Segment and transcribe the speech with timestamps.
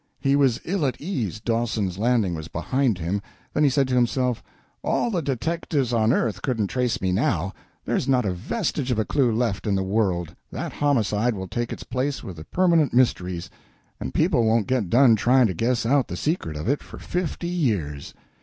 [0.19, 3.21] He was ill at ease until Dawson's Landing was behind him;
[3.53, 4.41] then he said to himself,
[4.83, 7.53] "All the detectives on earth couldn't trace me now;
[7.85, 11.71] there's not a vestige of a clue left in the world; that homicide will take
[11.71, 13.51] its place with the permanent mysteries,
[13.99, 17.47] and people won't get done trying to guess out the secret of it for fifty
[17.47, 18.15] years."